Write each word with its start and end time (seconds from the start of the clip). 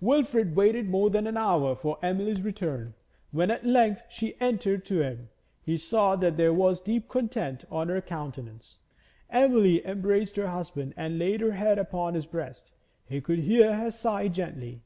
Wilfrid 0.00 0.54
waited 0.54 0.88
more 0.88 1.10
than 1.10 1.26
an 1.26 1.36
hour 1.36 1.74
for 1.74 1.98
Emily's 2.04 2.40
return. 2.40 2.94
When 3.32 3.50
at 3.50 3.66
length 3.66 4.04
she 4.08 4.40
entered 4.40 4.84
to 4.84 5.02
him, 5.02 5.28
he 5.60 5.76
saw 5.76 6.14
that 6.14 6.36
there 6.36 6.52
was 6.52 6.80
deep 6.80 7.08
content 7.08 7.64
on 7.68 7.88
her 7.88 8.00
countenance. 8.00 8.78
Emily 9.28 9.84
embraced 9.84 10.36
her 10.36 10.46
husband 10.46 10.94
and 10.96 11.18
laid 11.18 11.40
her 11.40 11.50
head 11.50 11.80
upon 11.80 12.14
his 12.14 12.26
breast. 12.26 12.70
He 13.06 13.20
could 13.20 13.40
hear 13.40 13.74
her 13.74 13.90
sigh 13.90 14.28
gently. 14.28 14.82